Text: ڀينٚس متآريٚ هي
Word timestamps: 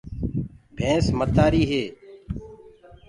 ڀينٚس 0.75 1.05
متآريٚ 1.17 1.63
هي 1.71 1.83